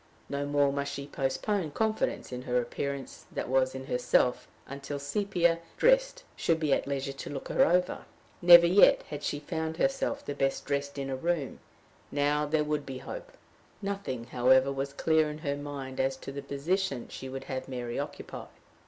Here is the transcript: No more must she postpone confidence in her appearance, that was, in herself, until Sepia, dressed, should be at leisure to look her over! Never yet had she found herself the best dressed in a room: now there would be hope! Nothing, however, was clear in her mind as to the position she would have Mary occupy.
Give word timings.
No 0.29 0.47
more 0.47 0.73
must 0.73 0.91
she 0.93 1.05
postpone 1.05 1.73
confidence 1.73 2.31
in 2.31 2.41
her 2.41 2.59
appearance, 2.59 3.25
that 3.31 3.47
was, 3.47 3.75
in 3.75 3.85
herself, 3.85 4.47
until 4.65 4.97
Sepia, 4.97 5.59
dressed, 5.77 6.23
should 6.35 6.59
be 6.59 6.73
at 6.73 6.87
leisure 6.87 7.13
to 7.13 7.29
look 7.29 7.49
her 7.49 7.63
over! 7.67 8.05
Never 8.41 8.65
yet 8.65 9.03
had 9.09 9.21
she 9.21 9.37
found 9.39 9.77
herself 9.77 10.25
the 10.25 10.33
best 10.33 10.65
dressed 10.65 10.97
in 10.97 11.11
a 11.11 11.15
room: 11.15 11.59
now 12.11 12.47
there 12.47 12.63
would 12.63 12.83
be 12.83 12.97
hope! 12.97 13.31
Nothing, 13.79 14.23
however, 14.23 14.71
was 14.71 14.91
clear 14.91 15.29
in 15.29 15.37
her 15.37 15.55
mind 15.55 15.99
as 15.99 16.17
to 16.17 16.31
the 16.31 16.41
position 16.41 17.07
she 17.07 17.29
would 17.29 17.43
have 17.43 17.69
Mary 17.69 17.99
occupy. 17.99 18.47